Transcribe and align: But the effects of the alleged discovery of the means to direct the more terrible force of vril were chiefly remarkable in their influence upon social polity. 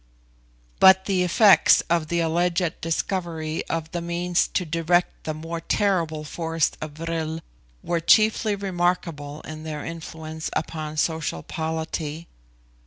But 0.79 1.05
the 1.05 1.21
effects 1.21 1.81
of 1.81 2.07
the 2.07 2.21
alleged 2.21 2.81
discovery 2.81 3.63
of 3.67 3.91
the 3.91 4.01
means 4.01 4.47
to 4.47 4.65
direct 4.65 5.25
the 5.25 5.33
more 5.35 5.61
terrible 5.61 6.23
force 6.23 6.71
of 6.81 6.93
vril 6.93 7.39
were 7.83 7.99
chiefly 7.99 8.55
remarkable 8.55 9.41
in 9.41 9.61
their 9.61 9.85
influence 9.85 10.49
upon 10.55 10.97
social 10.97 11.43
polity. 11.43 12.27